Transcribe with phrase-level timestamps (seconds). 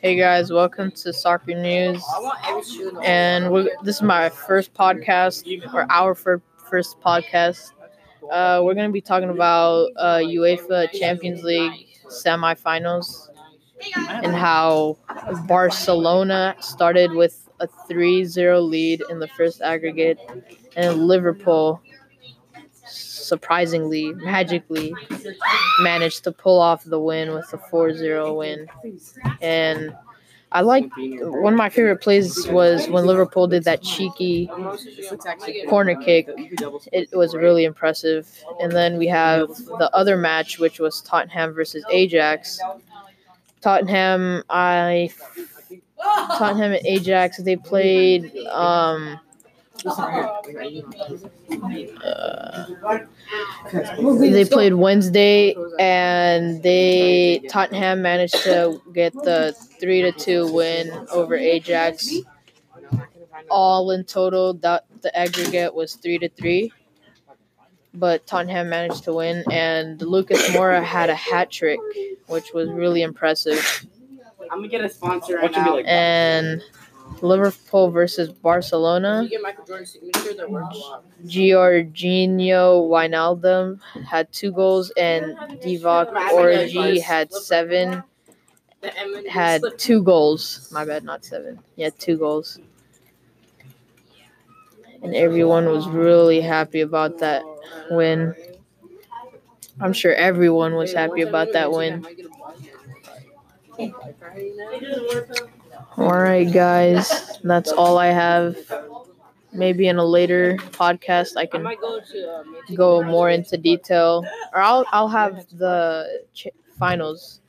[0.00, 2.02] Hey guys, welcome to Soccer News.
[3.02, 7.72] And this is my first podcast, or our first podcast.
[8.30, 13.28] Uh, we're going to be talking about uh, UEFA Champions League semifinals
[13.96, 14.96] and how
[15.46, 20.18] Barcelona started with a 3 0 lead in the first aggregate,
[20.76, 21.82] and Liverpool
[23.28, 24.94] surprisingly, magically,
[25.80, 28.66] managed to pull off the win with a 4 0 win.
[29.40, 29.94] And
[30.50, 34.50] I like one of my favorite plays was when Liverpool did that cheeky
[35.68, 36.28] corner kick.
[36.92, 38.28] It was really impressive.
[38.60, 42.60] And then we have the other match, which was Tottenham versus Ajax.
[43.60, 45.10] Tottenham, I
[46.38, 48.34] Tottenham and Ajax, they played.
[48.46, 49.20] Um,
[49.86, 50.34] uh,
[54.18, 61.34] they played Wednesday, and they Tottenham managed to get the three to two win over
[61.36, 62.12] Ajax.
[63.50, 66.72] All in total, that the aggregate was three to three,
[67.94, 71.78] but Tottenham managed to win, and Lucas Moura had a hat trick,
[72.26, 73.86] which was really impressive.
[74.50, 75.78] I'm gonna get a sponsor right now.
[75.78, 76.62] And
[77.22, 79.22] Liverpool versus Barcelona.
[79.22, 80.78] you get Michael Jordan's signature that works?
[81.26, 88.02] Georginio Wijnaldum had two goals, and Divock Origi had seven.
[89.28, 90.70] Had two goals.
[90.72, 91.58] My bad, not seven.
[91.76, 92.60] He had two goals.
[95.02, 97.42] And everyone was really happy about that
[97.90, 98.34] win.
[99.80, 102.04] I'm sure everyone was happy about that win.
[105.96, 108.56] All right, guys, that's all I have.
[109.52, 111.64] Maybe in a later podcast, I can
[112.74, 117.40] go to more into detail, or I'll I'll have the ch- finals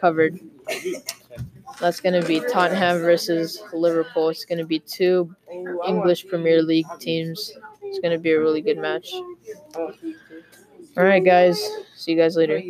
[0.00, 0.38] covered.
[1.80, 4.28] That's gonna be Tottenham versus Liverpool.
[4.28, 5.34] It's gonna be two
[5.86, 7.52] English Premier League teams.
[7.82, 9.12] It's gonna be a really good match.
[10.96, 11.60] All right, guys.
[11.96, 12.60] See you guys later.